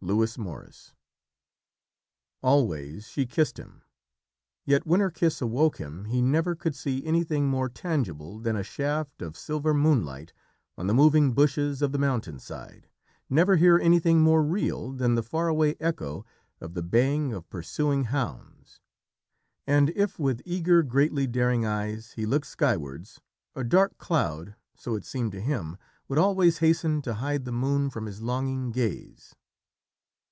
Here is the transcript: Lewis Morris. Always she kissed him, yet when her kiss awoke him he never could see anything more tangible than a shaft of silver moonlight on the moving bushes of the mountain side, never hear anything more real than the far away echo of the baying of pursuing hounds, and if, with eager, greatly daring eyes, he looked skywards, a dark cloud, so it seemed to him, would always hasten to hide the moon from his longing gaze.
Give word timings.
Lewis 0.00 0.38
Morris. 0.38 0.94
Always 2.40 3.08
she 3.08 3.26
kissed 3.26 3.58
him, 3.58 3.82
yet 4.64 4.86
when 4.86 5.00
her 5.00 5.10
kiss 5.10 5.42
awoke 5.42 5.78
him 5.78 6.04
he 6.04 6.22
never 6.22 6.54
could 6.54 6.76
see 6.76 7.04
anything 7.04 7.48
more 7.48 7.68
tangible 7.68 8.38
than 8.38 8.54
a 8.54 8.62
shaft 8.62 9.20
of 9.20 9.36
silver 9.36 9.74
moonlight 9.74 10.32
on 10.78 10.86
the 10.86 10.94
moving 10.94 11.32
bushes 11.32 11.82
of 11.82 11.90
the 11.90 11.98
mountain 11.98 12.38
side, 12.38 12.88
never 13.28 13.56
hear 13.56 13.76
anything 13.76 14.20
more 14.20 14.40
real 14.40 14.92
than 14.92 15.16
the 15.16 15.22
far 15.22 15.48
away 15.48 15.74
echo 15.80 16.24
of 16.60 16.74
the 16.74 16.82
baying 16.82 17.32
of 17.32 17.50
pursuing 17.50 18.04
hounds, 18.04 18.78
and 19.66 19.90
if, 19.90 20.16
with 20.16 20.40
eager, 20.44 20.84
greatly 20.84 21.26
daring 21.26 21.66
eyes, 21.66 22.12
he 22.12 22.24
looked 22.24 22.46
skywards, 22.46 23.20
a 23.56 23.64
dark 23.64 23.98
cloud, 23.98 24.54
so 24.76 24.94
it 24.94 25.04
seemed 25.04 25.32
to 25.32 25.40
him, 25.40 25.76
would 26.06 26.18
always 26.20 26.58
hasten 26.58 27.02
to 27.02 27.14
hide 27.14 27.44
the 27.44 27.50
moon 27.52 27.90
from 27.90 28.06
his 28.06 28.22
longing 28.22 28.70
gaze. 28.70 29.34